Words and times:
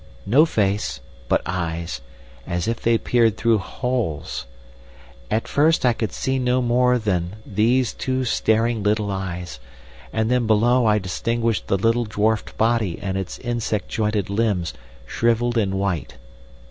No 0.25 0.47
face, 0.47 0.99
but 1.29 1.43
eyes, 1.45 2.01
as 2.47 2.67
if 2.67 2.81
they 2.81 2.97
peered 2.97 3.37
through 3.37 3.59
holes. 3.59 4.47
At 5.29 5.47
first 5.47 5.85
I 5.85 5.93
could 5.93 6.11
see 6.11 6.39
no 6.39 6.59
more 6.59 6.97
than 6.97 7.35
these 7.45 7.93
two 7.93 8.25
staring 8.25 8.81
little 8.81 9.11
eyes, 9.11 9.59
and 10.11 10.31
then 10.31 10.47
below 10.47 10.87
I 10.87 10.97
distinguished 10.97 11.67
the 11.67 11.77
little 11.77 12.05
dwarfed 12.05 12.57
body 12.57 12.97
and 12.99 13.15
its 13.15 13.37
insect 13.37 13.89
jointed 13.89 14.27
limbs 14.27 14.73
shrivelled 15.05 15.59
and 15.59 15.75
white. 15.75 16.15